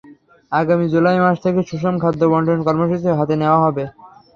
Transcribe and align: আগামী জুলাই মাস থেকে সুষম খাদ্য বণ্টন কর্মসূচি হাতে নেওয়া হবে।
আগামী 0.51 0.85
জুলাই 0.93 1.17
মাস 1.23 1.37
থেকে 1.43 1.59
সুষম 1.69 1.95
খাদ্য 2.03 2.21
বণ্টন 2.31 2.59
কর্মসূচি 2.67 3.07
হাতে 3.19 3.35
নেওয়া 3.41 3.59
হবে। 3.65 3.83